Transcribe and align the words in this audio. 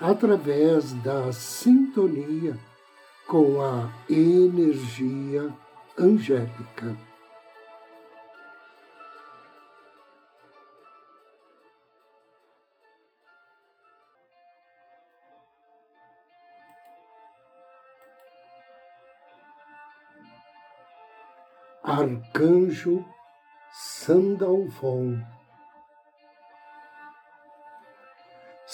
através 0.00 0.92
da 0.94 1.32
sintonia 1.32 2.56
com 3.26 3.60
a 3.60 3.92
energia 4.08 5.52
angélica. 5.98 6.96
Arcanjo 21.82 23.04
Sandalfon 23.72 25.37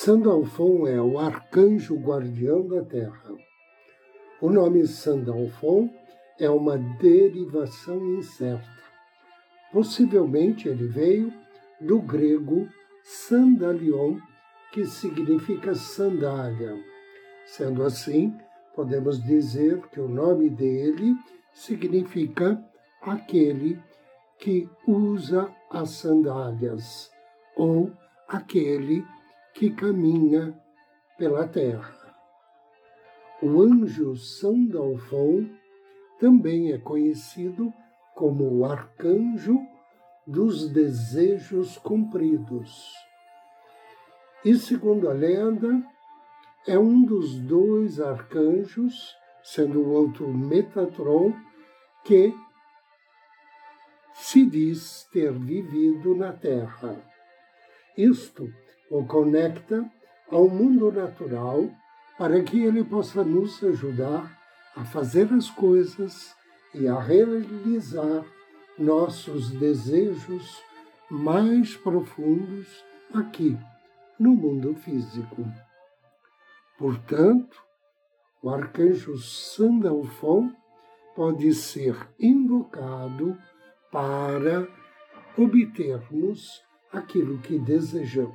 Sandalfon 0.05 0.87
é 0.87 1.01
o 1.01 1.19
arcanjo 1.19 1.97
guardião 1.97 2.69
da 2.69 2.85
Terra. 2.85 3.35
O 4.39 4.51
nome 4.51 4.87
Sandalfon 4.87 5.89
é 6.39 6.51
uma 6.51 6.77
derivação 6.77 8.05
incerta. 8.19 8.69
Possivelmente 9.73 10.69
ele 10.69 10.89
veio 10.89 11.33
do 11.81 12.03
grego 12.03 12.69
sandalion, 13.03 14.19
que 14.75 14.85
significa 14.85 15.75
sandália. 15.75 16.79
Sendo 17.47 17.83
assim, 17.83 18.37
podemos 18.77 19.25
dizer 19.25 19.81
que 19.89 20.01
o 20.01 20.07
nome 20.07 20.51
dele 20.51 21.15
significa 21.51 22.63
aquele 23.01 23.81
que 24.39 24.69
usa 24.87 25.51
as 25.71 25.93
sandálias 25.93 27.11
ou 27.57 27.91
aquele 28.29 29.03
que 29.55 29.71
caminha 29.71 30.61
pela 31.17 31.47
terra. 31.47 32.15
O 33.41 33.63
anjo 33.63 34.17
Sandalfon 34.17 35.49
também 36.19 36.73
é 36.73 36.79
conhecido 36.79 37.73
como 38.15 38.45
o 38.45 38.65
arcanjo 38.65 39.59
dos 40.27 40.69
desejos 40.71 41.79
cumpridos. 41.79 42.93
E, 44.45 44.57
segundo 44.57 45.09
a 45.09 45.13
lenda, 45.13 45.83
é 46.67 46.79
um 46.79 47.05
dos 47.05 47.39
dois 47.39 48.01
arcanjos, 48.01 49.15
sendo 49.43 49.81
o 49.81 49.93
outro 49.93 50.33
Metatron, 50.33 51.33
que 52.05 52.35
se 54.15 54.47
diz 54.47 55.05
ter 55.13 55.33
vivido 55.33 56.15
na 56.15 56.33
Terra. 56.33 56.97
Isto 57.97 58.53
o 58.91 59.05
conecta 59.05 59.85
ao 60.31 60.49
mundo 60.49 60.91
natural 60.93 61.69
para 62.19 62.43
que 62.43 62.63
ele 62.63 62.85
possa 62.85 63.25
nos 63.25 63.63
ajudar 63.63 64.39
a 64.77 64.85
fazer 64.85 65.33
as 65.33 65.51
coisas 65.51 66.35
e 66.75 66.89
a 66.89 66.99
realizar 66.99 68.25
nossos 68.79 69.51
desejos 69.51 70.63
mais 71.11 71.77
profundos 71.77 72.85
aqui 73.13 73.57
no 74.19 74.35
mundo 74.35 74.75
físico. 74.75 75.45
Portanto, 76.79 77.57
o 78.43 78.51
arcanjo 78.51 79.17
Sandalfon 79.17 80.53
pode 81.15 81.55
ser 81.55 81.97
invocado 82.19 83.39
para 83.93 84.67
obtermos 85.39 86.64
aquilo 86.95 87.39
que 87.39 87.59
desejamos. 87.59 88.35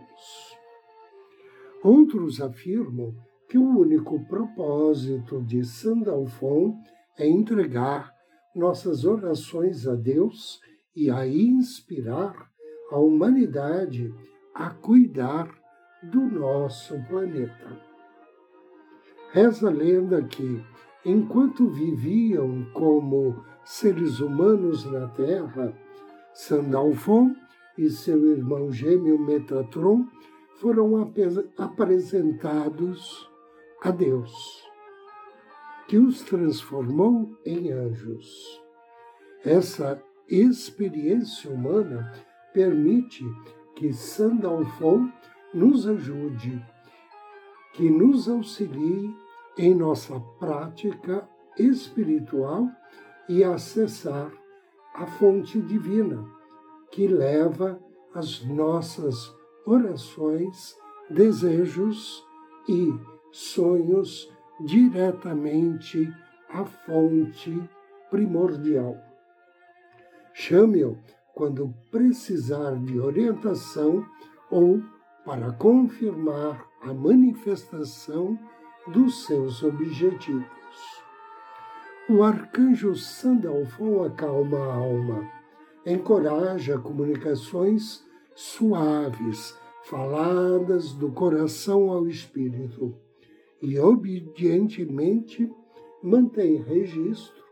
Outros 1.83 2.41
afirmam 2.41 3.15
que 3.47 3.57
o 3.57 3.79
único 3.79 4.19
propósito 4.25 5.41
de 5.41 5.63
Sandalfon 5.63 6.77
é 7.17 7.27
entregar 7.27 8.13
nossas 8.55 9.05
orações 9.05 9.87
a 9.87 9.95
Deus 9.95 10.59
e 10.95 11.09
a 11.09 11.25
inspirar 11.25 12.49
a 12.91 12.97
humanidade 12.97 14.13
a 14.53 14.69
cuidar 14.69 15.49
do 16.03 16.19
nosso 16.19 16.95
planeta. 17.07 17.79
Reza 19.31 19.69
a 19.69 19.71
lenda 19.71 20.21
que, 20.23 20.63
enquanto 21.05 21.69
viviam 21.69 22.65
como 22.73 23.43
seres 23.63 24.19
humanos 24.19 24.85
na 24.91 25.07
Terra, 25.09 25.73
Sandalfon 26.33 27.35
e 27.79 27.89
seu 27.89 28.27
irmão 28.27 28.69
gêmeo 28.69 29.17
Metatron 29.17 30.05
foram 30.55 30.97
apresentados 31.57 33.31
a 33.81 33.89
Deus, 33.89 34.67
que 35.87 35.97
os 35.97 36.21
transformou 36.21 37.33
em 37.45 37.71
anjos. 37.71 38.61
Essa 39.45 40.03
experiência 40.27 41.49
humana 41.49 42.11
permite 42.53 43.23
que 43.77 43.93
Sandalfon 43.93 45.09
nos 45.53 45.87
ajude, 45.87 46.61
que 47.71 47.89
nos 47.89 48.27
auxilie 48.27 49.15
em 49.57 49.73
nossa 49.73 50.19
prática 50.37 51.25
espiritual 51.57 52.67
e 53.29 53.41
acessar 53.41 54.29
a 54.93 55.05
fonte 55.05 55.61
divina 55.61 56.38
que 56.91 57.07
leva 57.07 57.79
as 58.13 58.43
nossas 58.43 59.33
orações, 59.65 60.75
desejos 61.09 62.23
e 62.67 62.93
sonhos 63.31 64.31
diretamente 64.59 66.11
à 66.49 66.65
fonte 66.65 67.61
primordial. 68.09 68.97
Chame-o 70.33 70.97
quando 71.33 71.73
precisar 71.91 72.75
de 72.75 72.99
orientação 72.99 74.05
ou 74.49 74.81
para 75.23 75.51
confirmar 75.53 76.65
a 76.81 76.93
manifestação 76.93 78.37
dos 78.87 79.25
seus 79.25 79.63
objetivos. 79.63 80.49
O 82.09 82.23
arcanjo 82.23 82.95
Sandalfon 82.95 84.03
acalma 84.03 84.57
a 84.57 84.73
alma 84.73 85.38
encoraja 85.85 86.77
comunicações 86.77 88.03
suaves, 88.35 89.57
faladas 89.83 90.93
do 90.93 91.11
coração 91.11 91.91
ao 91.91 92.07
espírito, 92.07 92.95
e 93.61 93.77
obedientemente 93.79 95.51
mantém 96.01 96.57
registro 96.57 97.43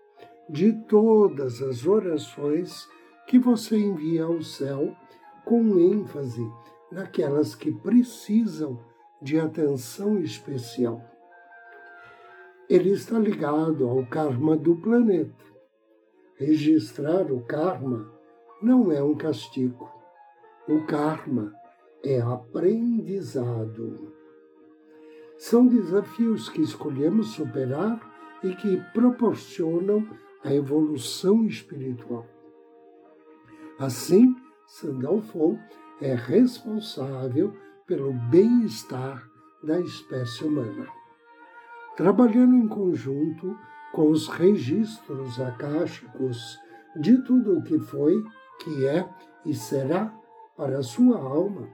de 0.50 0.72
todas 0.88 1.62
as 1.62 1.86
orações 1.86 2.88
que 3.28 3.38
você 3.38 3.78
envia 3.78 4.24
ao 4.24 4.42
céu, 4.42 4.96
com 5.44 5.78
ênfase 5.78 6.50
naquelas 6.92 7.56
que 7.56 7.72
precisam 7.72 8.80
de 9.22 9.40
atenção 9.40 10.20
especial. 10.20 11.02
Ele 12.70 12.92
está 12.92 13.18
ligado 13.18 13.88
ao 13.88 14.06
karma 14.06 14.56
do 14.56 14.76
planeta. 14.76 15.46
Registrar 16.36 17.32
o 17.32 17.42
karma 17.42 18.17
não 18.62 18.92
é 18.92 19.02
um 19.04 19.16
castigo. 19.16 19.90
O 20.68 20.86
karma 20.86 21.54
é 22.04 22.20
aprendizado. 22.20 24.14
São 25.38 25.68
desafios 25.68 26.50
que 26.50 26.62
escolhemos 26.62 27.34
superar 27.34 28.00
e 28.44 28.54
que 28.56 28.78
proporcionam 28.94 30.08
a 30.44 30.54
evolução 30.54 31.46
espiritual. 31.46 32.26
Assim, 33.80 34.36
Sandalfon 34.66 35.60
é 36.02 36.16
responsável 36.16 37.54
pelo 37.86 38.12
bem-estar 38.14 39.24
da 39.64 39.80
espécie 39.80 40.44
humana. 40.44 40.88
Trabalhando 41.96 42.56
em 42.56 42.68
conjunto 42.68 43.56
com 43.94 44.10
os 44.10 44.28
registros 44.28 45.40
akáshicos 45.40 46.58
de 47.00 47.18
tudo 47.24 47.58
o 47.58 47.64
que 47.64 47.80
foi, 47.80 48.24
que 48.60 48.86
é 48.86 49.08
e 49.46 49.54
será 49.54 50.14
para 50.56 50.82
sua 50.82 51.18
alma, 51.18 51.70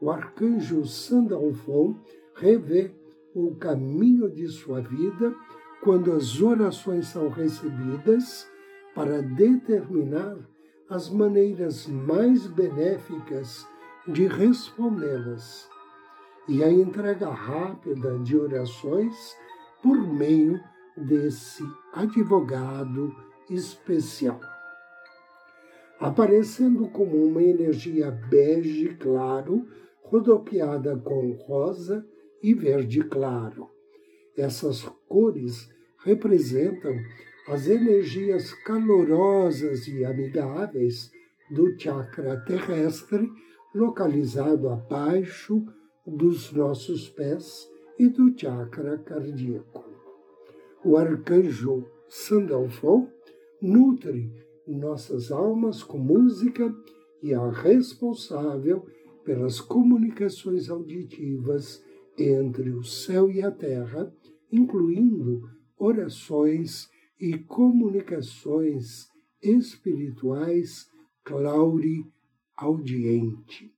o 0.00 0.10
arcanjo 0.10 0.84
Sandalfon 0.84 1.96
revê 2.34 2.94
o 3.34 3.54
caminho 3.56 4.30
de 4.30 4.46
sua 4.48 4.80
vida 4.80 5.34
quando 5.82 6.12
as 6.12 6.40
orações 6.40 7.08
são 7.08 7.28
recebidas 7.28 8.48
para 8.94 9.22
determinar 9.22 10.36
as 10.88 11.10
maneiras 11.10 11.86
mais 11.86 12.46
benéficas 12.46 13.66
de 14.06 14.26
respondê-las 14.26 15.68
e 16.48 16.64
a 16.64 16.72
entrega 16.72 17.28
rápida 17.28 18.18
de 18.20 18.36
orações 18.36 19.36
por 19.82 19.96
meio 19.96 20.58
desse 20.96 21.62
advogado 21.92 23.14
especial. 23.50 24.40
Aparecendo 26.00 26.88
como 26.88 27.16
uma 27.24 27.42
energia 27.42 28.10
bege 28.10 28.94
claro, 28.96 29.66
rodopiada 30.02 30.96
com 30.96 31.32
rosa 31.32 32.06
e 32.42 32.54
verde 32.54 33.02
claro. 33.02 33.68
Essas 34.36 34.82
cores 35.08 35.68
representam 36.04 36.94
as 37.48 37.66
energias 37.66 38.52
calorosas 38.62 39.88
e 39.88 40.04
amigáveis 40.04 41.10
do 41.50 41.78
chakra 41.78 42.38
terrestre, 42.44 43.28
localizado 43.74 44.68
abaixo 44.68 45.64
dos 46.06 46.52
nossos 46.52 47.08
pés 47.08 47.68
e 47.98 48.08
do 48.08 48.38
chakra 48.38 48.98
cardíaco. 48.98 49.84
O 50.84 50.96
arcanjo 50.96 51.84
Sandalfon 52.08 53.08
nutre 53.60 54.30
nossas 54.74 55.30
almas 55.30 55.82
com 55.82 55.98
música 55.98 56.74
e 57.22 57.32
é 57.32 57.50
responsável 57.50 58.86
pelas 59.24 59.60
comunicações 59.60 60.70
auditivas 60.70 61.82
entre 62.16 62.70
o 62.70 62.82
céu 62.82 63.30
e 63.30 63.42
a 63.42 63.50
terra, 63.50 64.12
incluindo 64.50 65.48
orações 65.76 66.88
e 67.20 67.38
comunicações 67.38 69.08
espirituais 69.42 70.86
clauri 71.24 72.04
audiente. 72.56 73.72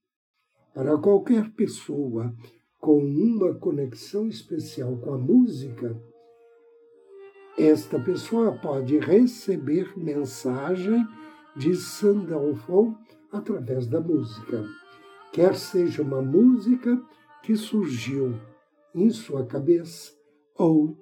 Para 0.73 0.97
qualquer 0.97 1.51
pessoa 1.51 2.33
com 2.79 2.97
uma 3.03 3.53
conexão 3.53 4.27
especial 4.27 4.97
com 4.97 5.13
a 5.13 5.17
música, 5.17 6.01
esta 7.63 7.99
pessoa 7.99 8.51
pode 8.53 8.97
receber 8.97 9.93
mensagem 9.95 11.07
de 11.55 11.75
Sandalfon 11.75 12.95
através 13.31 13.87
da 13.87 13.99
música, 13.99 14.65
quer 15.31 15.55
seja 15.55 16.01
uma 16.01 16.21
música 16.21 16.99
que 17.43 17.55
surgiu 17.55 18.35
em 18.95 19.09
sua 19.09 19.45
cabeça 19.45 20.13
ou 20.57 20.97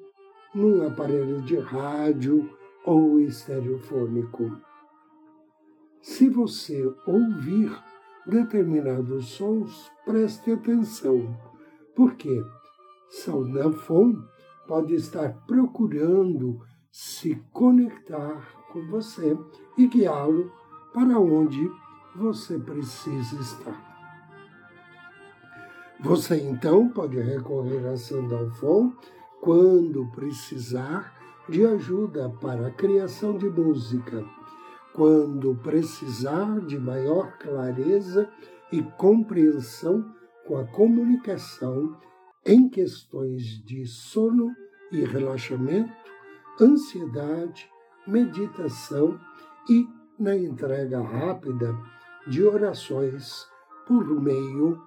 num 0.53 0.85
aparelho 0.85 1.41
de 1.43 1.57
rádio 1.57 2.49
ou 2.85 3.19
estereofônico. 3.19 4.51
Se 6.01 6.29
você 6.29 6.83
ouvir 7.05 7.71
determinados 8.25 9.29
sons, 9.29 9.91
preste 10.05 10.51
atenção, 10.51 11.37
porque 11.95 12.43
Sandalfon 13.09 14.23
pode 14.69 14.93
estar 14.93 15.33
procurando 15.47 16.59
se 16.91 17.33
conectar 17.51 18.53
com 18.71 18.85
você 18.85 19.35
e 19.75 19.87
guiá-lo 19.87 20.51
para 20.93 21.19
onde 21.19 21.59
você 22.15 22.59
precisa 22.59 23.35
estar. 23.41 23.89
Você 26.01 26.39
então 26.39 26.87
pode 26.87 27.19
recorrer 27.19 27.83
a 27.87 27.97
Sandalfon 27.97 28.93
quando 29.41 30.05
precisar 30.11 31.15
de 31.49 31.65
ajuda 31.65 32.29
para 32.39 32.67
a 32.67 32.71
criação 32.71 33.39
de 33.39 33.49
música, 33.49 34.23
quando 34.93 35.55
precisar 35.63 36.59
de 36.61 36.77
maior 36.77 37.39
clareza 37.39 38.29
e 38.71 38.83
compreensão 38.83 40.13
com 40.45 40.57
a 40.57 40.65
comunicação 40.65 41.97
em 42.49 42.67
questões 42.67 43.63
de 43.63 43.85
sono 43.85 44.55
e 44.91 45.05
relaxamento, 45.05 45.93
ansiedade, 46.59 47.69
meditação 48.07 49.19
e 49.69 49.87
na 50.17 50.35
entrega 50.35 50.99
rápida 50.99 51.77
de 52.25 52.43
orações 52.43 53.45
por 53.85 54.03
meio 54.19 54.81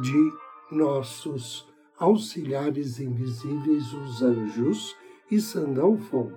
de 0.00 0.32
nossos 0.70 1.68
auxiliares 1.98 3.00
invisíveis, 3.00 3.92
os 3.94 4.22
anjos 4.22 4.96
e 5.28 5.40
Sandalfon. 5.40 6.30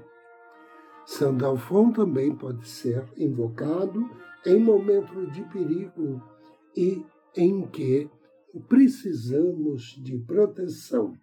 Sandalfon 1.06 1.92
também 1.92 2.36
pode 2.36 2.68
ser 2.68 3.06
invocado 3.16 4.10
em 4.48 4.60
momento 4.60 5.28
de 5.28 5.44
perigo 5.44 6.19
e 6.75 7.06
em 7.38 7.68
que 7.68 8.10
precisamos 8.59 9.95
de 10.03 10.18
proteção. 10.19 11.13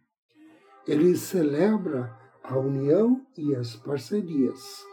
Ele 0.86 1.16
celebra 1.16 2.16
a 2.42 2.58
união 2.58 3.26
e 3.36 3.54
as 3.54 3.76
parcerias 3.76 4.84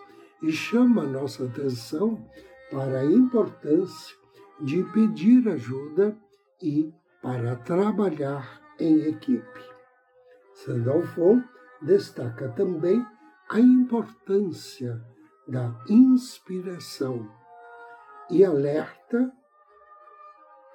e 0.44 0.52
chama 0.52 1.04
nossa 1.04 1.46
atenção 1.46 2.30
para 2.70 3.02
a 3.02 3.06
importância 3.06 4.16
de 4.62 4.84
pedir 4.92 5.48
ajuda 5.48 6.18
e 6.62 6.94
para 7.22 7.56
trabalhar 7.56 8.62
em 8.80 9.00
equipe. 9.08 9.60
Sandalfon 10.54 11.44
destaca 11.82 12.50
também 12.50 13.06
a 13.50 13.60
importância 13.60 15.02
da 15.48 15.74
inspiração 15.88 17.30
e 18.30 18.44
alerta 18.44 19.32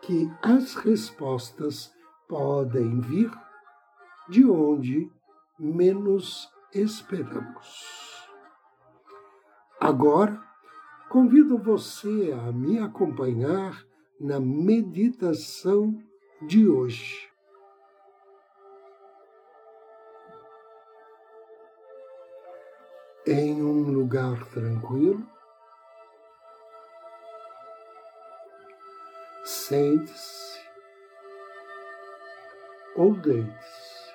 que 0.02 0.30
as 0.42 0.75
respostas 0.75 1.92
podem 2.28 3.00
vir 3.00 3.30
de 4.28 4.45
onde 4.45 5.11
menos 5.59 6.49
esperamos. 6.73 8.28
Agora, 9.80 10.40
convido 11.09 11.59
você 11.59 12.33
a 12.33 12.52
me 12.52 12.78
acompanhar 12.78 13.85
na 14.21 14.38
meditação 14.38 15.99
de 16.42 16.69
hoje. 16.69 17.30
Em 23.26 23.62
um 23.62 23.90
lugar 23.90 24.45
tranquilo, 24.50 25.26
sente-se 29.70 30.68
ou 32.96 33.14
deite-se. 33.14 34.10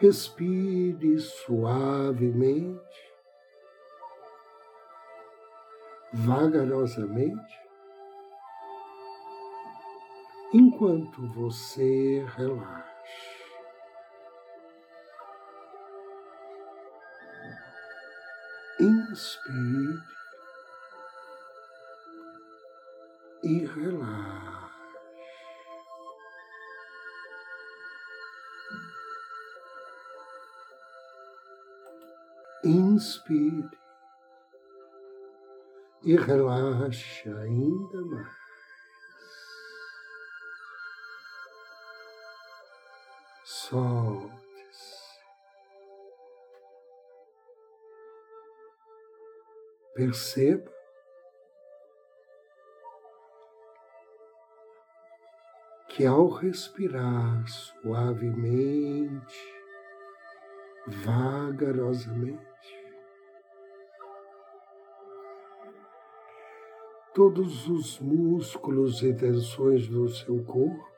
Respire 0.00 1.16
suavemente, 1.20 3.14
vagarosamente, 6.12 7.60
enquanto 10.52 11.24
você 11.34 12.26
relaxa. 12.36 12.90
Inspire 18.80 20.21
e 23.42 23.64
relaxe. 23.64 24.52
Inspire 32.64 33.70
e 36.04 36.16
relaxe 36.16 37.28
ainda 37.28 38.00
mais. 38.02 38.42
Solte-se. 43.44 45.02
Perceba 49.94 50.81
que 56.02 56.06
ao 56.06 56.26
respirar 56.26 57.46
suavemente, 57.46 59.38
vagarosamente, 61.04 62.44
todos 67.14 67.68
os 67.68 68.00
músculos 68.00 69.00
e 69.04 69.14
tensões 69.14 69.86
do 69.86 70.08
seu 70.08 70.42
corpo 70.42 70.90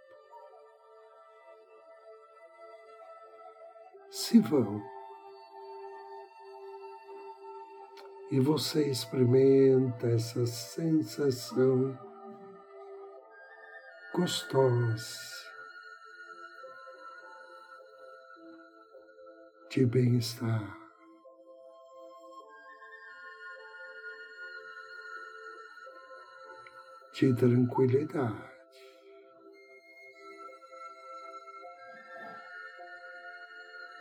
se 4.09 4.41
vão. 4.41 4.83
E 8.31 8.41
você 8.41 8.89
experimenta 8.89 10.07
essa 10.07 10.47
sensação 10.47 11.95
gostosa 14.15 15.45
de 19.69 19.85
bem-estar. 19.85 20.85
de 27.15 27.33
tranquilidade. 27.33 28.35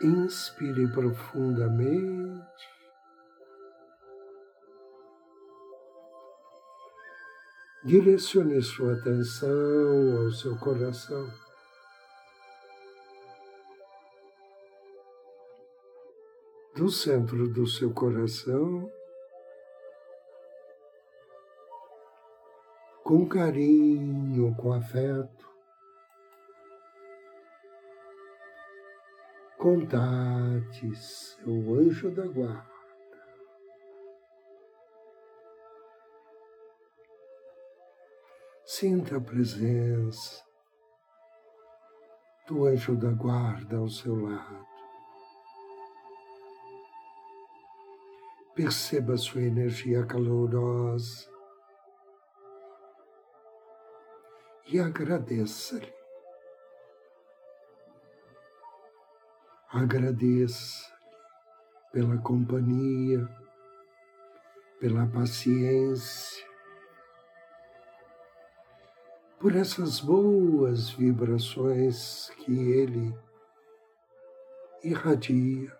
Inspire 0.00 0.88
profundamente. 0.88 2.73
Direcione 7.84 8.62
sua 8.62 8.94
atenção 8.94 10.24
ao 10.24 10.30
seu 10.30 10.56
coração. 10.56 11.30
Do 16.74 16.88
centro 16.88 17.46
do 17.46 17.66
seu 17.66 17.92
coração, 17.92 18.90
com 23.02 23.28
carinho, 23.28 24.54
com 24.54 24.72
afeto. 24.72 25.46
Contate 29.58 30.96
seu 30.96 31.74
anjo 31.74 32.10
da 32.10 32.26
guarda. 32.26 32.73
Sinta 38.76 39.18
a 39.18 39.20
presença 39.20 40.44
do 42.48 42.66
anjo 42.66 42.96
da 42.96 43.12
guarda 43.12 43.76
ao 43.76 43.88
seu 43.88 44.20
lado. 44.20 44.66
Perceba 48.52 49.16
sua 49.16 49.42
energia 49.42 50.04
calorosa 50.04 51.30
e 54.66 54.80
agradeça-lhe. 54.80 55.94
Agradeça 59.70 60.92
pela 61.92 62.18
companhia, 62.18 63.24
pela 64.80 65.06
paciência, 65.06 66.53
por 69.44 69.54
essas 69.56 70.00
boas 70.00 70.88
vibrações 70.88 72.30
que 72.30 72.50
ele 72.50 73.14
irradia. 74.82 75.70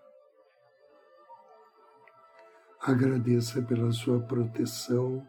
Agradeça 2.79 3.63
pela 3.63 3.91
sua 3.91 4.21
proteção 4.21 5.27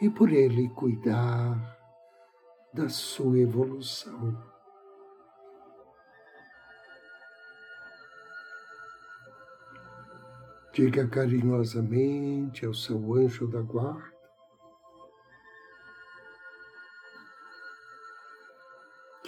e 0.00 0.10
por 0.10 0.32
ele 0.32 0.68
cuidar 0.70 1.78
da 2.74 2.88
sua 2.88 3.38
evolução. 3.38 4.36
Diga 10.72 11.06
carinhosamente 11.06 12.66
ao 12.66 12.74
seu 12.74 13.14
anjo 13.14 13.46
da 13.46 13.62
guarda 13.62 14.19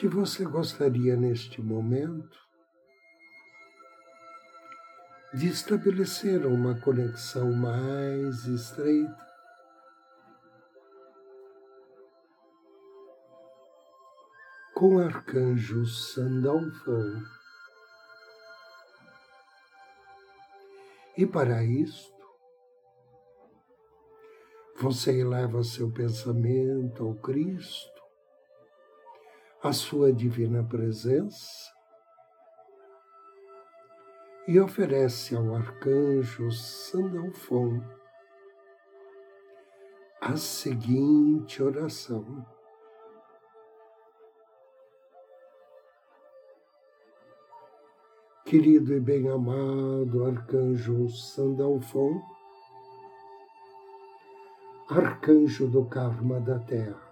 que 0.03 0.09
você 0.09 0.45
gostaria 0.45 1.15
neste 1.15 1.63
momento 1.63 2.37
de 5.33 5.47
estabelecer 5.47 6.45
uma 6.45 6.75
conexão 6.81 7.53
mais 7.53 8.45
estreita 8.47 9.25
com 14.75 14.97
o 14.97 14.99
arcanjo 14.99 15.87
Sandalfon. 15.87 17.23
E 21.17 21.25
para 21.25 21.63
isto, 21.63 22.27
você 24.81 25.21
eleva 25.21 25.63
seu 25.63 25.93
pensamento 25.93 27.05
ao 27.05 27.15
Cristo, 27.15 28.02
à 29.63 29.73
sua 29.73 30.13
divina 30.13 30.65
presença, 30.65 31.73
e 34.49 34.59
oferece 34.59 35.37
ao 35.37 35.55
arcanjo 35.55 36.51
Sandalfon 36.51 37.81
a 40.21 40.37
seguinte 40.37 41.63
oração. 41.63 42.45
querido 48.53 48.93
e 48.93 49.01
bem-amado 49.01 50.27
arcanjo 50.27 51.09
Sandalfon, 51.09 52.21
arcanjo 54.91 55.67
do 55.69 55.87
karma 55.87 56.39
da 56.39 56.59
terra. 56.59 57.12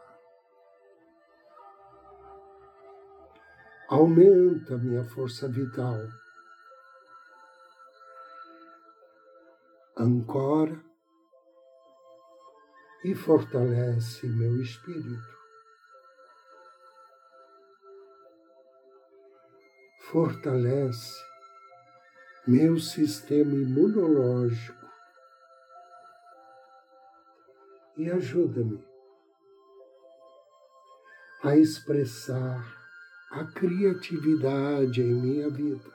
Aumenta 3.91 4.79
minha 4.79 5.03
força 5.03 5.49
vital. 5.49 5.97
Ancora 9.97 10.81
e 13.03 13.17
fortalece 13.17 14.29
meu 14.29 14.63
espírito. 14.63 15.37
Fortalece 20.13 21.21
meu 22.47 22.79
sistema 22.79 23.53
imunológico 23.53 24.87
e 27.97 28.09
ajuda-me 28.09 28.87
a 31.43 31.57
expressar 31.57 32.80
a 33.31 33.45
criatividade 33.45 35.01
em 35.01 35.15
minha 35.15 35.49
vida. 35.49 35.89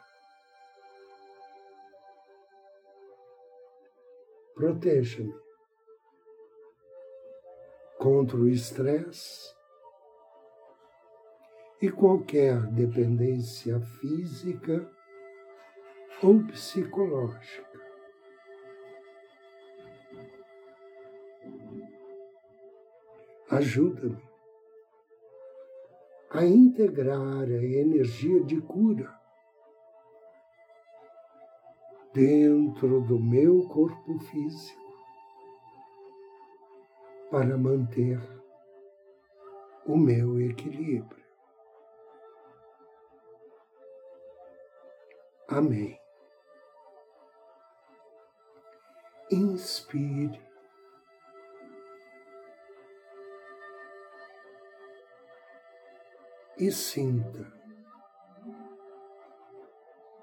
Proteja-me 4.54 5.36
contra 8.00 8.38
o 8.38 8.48
estresse 8.48 9.54
e 11.82 11.92
qualquer 11.92 12.66
dependência 12.68 13.82
física 13.82 14.90
ou 16.24 16.42
psicológica. 16.48 17.66
Ajuda-me 23.50 24.35
a 26.38 26.46
integrar 26.46 27.44
a 27.44 27.64
energia 27.64 28.44
de 28.44 28.62
cura 28.62 29.14
dentro 32.14 33.02
do 33.02 33.20
meu 33.20 33.68
corpo 33.68 34.20
físico 34.20 34.86
para 37.30 37.58
manter 37.58 38.20
o 39.86 39.98
meu 39.98 40.40
equilíbrio. 40.42 41.26
Amém. 45.48 46.00
inspire. 49.32 50.45
E 56.58 56.72
sinta 56.72 57.54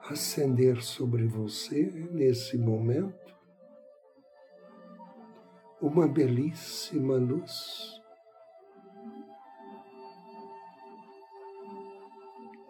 acender 0.00 0.82
sobre 0.82 1.26
você 1.26 1.84
nesse 2.10 2.56
momento 2.56 3.36
uma 5.80 6.08
belíssima 6.08 7.16
luz. 7.16 8.00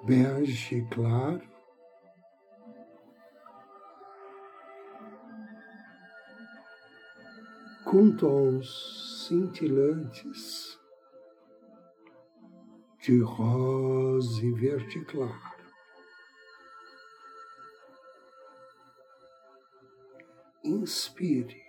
Bege 0.05 0.85
claro, 0.91 1.49
com 7.85 8.17
tons 8.17 9.29
cintilantes 9.29 10.72
de 13.03 13.21
rosa 13.21 14.47
e 14.47 14.53
verde 14.53 15.05
claro. 15.05 15.53
Inspire 20.63 21.61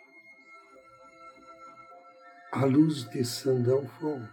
a 2.52 2.66
luz 2.66 3.10
de 3.10 3.26
Sandalfon. 3.26 4.28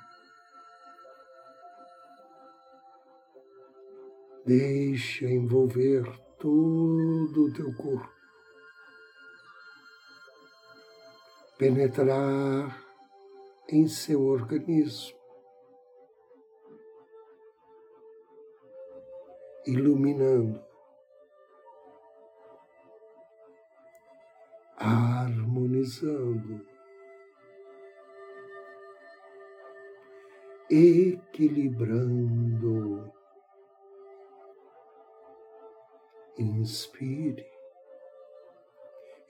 Deixa 4.44 5.24
envolver 5.24 6.04
todo 6.38 7.46
o 7.46 7.52
teu 7.54 7.74
corpo. 7.76 8.12
Penetrar 11.56 12.84
em 13.70 13.88
seu 13.88 14.22
organismo. 14.26 15.19
Iluminando, 19.66 20.62
harmonizando. 24.76 26.66
Equilibrando. 30.70 33.12
Inspire. 36.38 37.50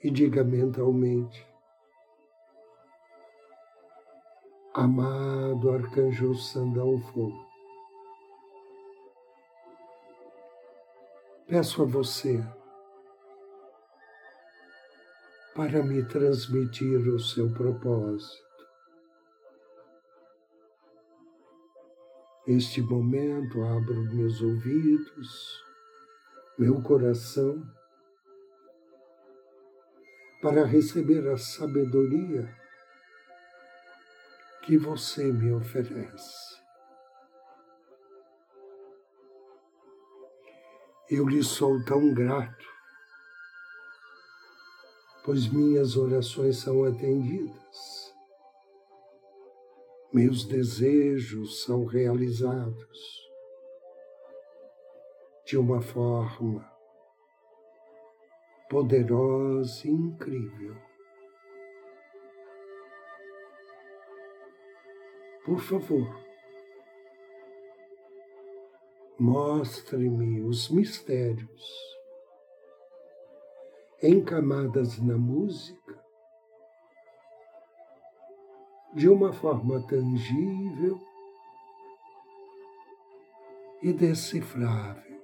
E 0.03 0.09
diga 0.09 0.43
mentalmente: 0.43 1.45
Amado 4.73 5.73
Arcanjo 5.73 6.33
Sandalfo, 6.35 7.50
peço 11.51 11.81
a 11.81 11.85
você 11.85 12.41
para 15.53 15.83
me 15.83 16.01
transmitir 16.01 17.05
o 17.09 17.19
seu 17.19 17.51
propósito. 17.51 18.41
Neste 22.47 22.81
momento, 22.81 23.61
abro 23.65 24.01
meus 24.15 24.41
ouvidos, 24.41 25.61
meu 26.57 26.81
coração, 26.81 27.61
para 30.41 30.63
receber 30.63 31.27
a 31.27 31.37
sabedoria 31.37 32.49
que 34.63 34.77
você 34.77 35.33
me 35.33 35.51
oferece. 35.51 36.60
Eu 41.11 41.27
lhe 41.27 41.43
sou 41.43 41.83
tão 41.83 42.13
grato, 42.13 42.65
pois 45.25 45.47
minhas 45.47 45.97
orações 45.97 46.57
são 46.57 46.85
atendidas 46.85 48.11
meus 50.13 50.43
desejos 50.43 51.63
são 51.63 51.85
realizados 51.85 53.31
de 55.45 55.57
uma 55.57 55.81
forma 55.81 56.69
poderosa 58.69 59.87
e 59.87 59.91
incrível. 59.91 60.75
Por 65.45 65.61
favor, 65.61 66.13
mostre-me 69.21 70.41
os 70.41 70.67
mistérios 70.71 71.63
encamadas 74.01 74.97
na 74.97 75.15
música 75.15 76.03
de 78.95 79.07
uma 79.07 79.31
forma 79.31 79.85
tangível 79.85 80.99
e 83.83 83.93
decifrável. 83.93 85.21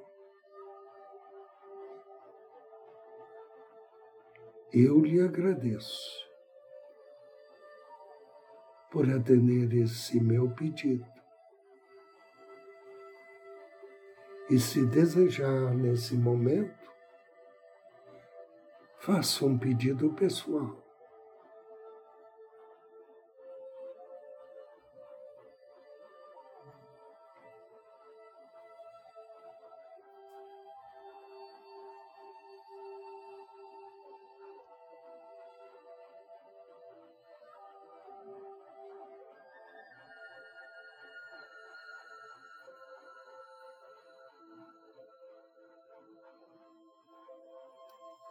Eu 4.72 5.02
lhe 5.02 5.20
agradeço 5.22 6.30
por 8.92 9.10
atender 9.10 9.74
esse 9.74 10.20
meu 10.20 10.52
pedido. 10.52 11.17
E 14.50 14.60
se 14.60 14.86
desejar 14.86 15.74
nesse 15.76 16.16
momento, 16.16 16.90
faça 19.00 19.46
um 19.46 19.58
pedido 19.58 20.14
pessoal. 20.14 20.87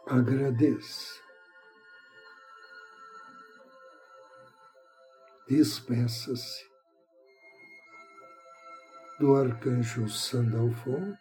Agradeça. 0.09 1.19
Despeça-se 5.47 6.65
do 9.19 9.35
arcanjo 9.35 10.07
Sandalfon 10.09 11.17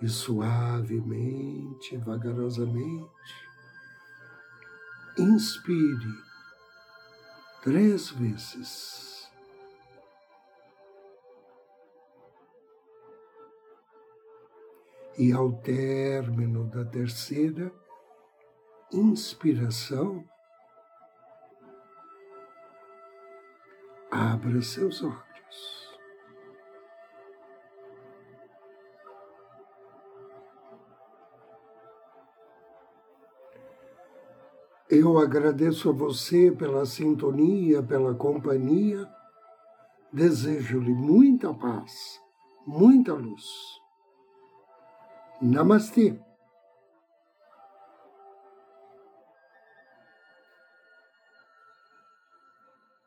e 0.00 0.08
suavemente, 0.08 1.96
vagarosamente, 1.98 3.48
inspire 5.18 6.14
três 7.62 8.10
vezes. 8.10 9.11
E 15.22 15.32
ao 15.32 15.52
término 15.52 16.64
da 16.64 16.84
terceira 16.84 17.72
inspiração, 18.92 20.24
abra 24.10 24.60
seus 24.62 25.00
olhos. 25.00 25.96
Eu 34.90 35.18
agradeço 35.18 35.88
a 35.88 35.92
você 35.92 36.50
pela 36.50 36.84
sintonia, 36.84 37.80
pela 37.80 38.12
companhia. 38.12 39.08
Desejo-lhe 40.12 40.92
muita 40.92 41.54
paz, 41.54 42.20
muita 42.66 43.14
luz. 43.14 43.81
नमस्ते। 45.44 46.04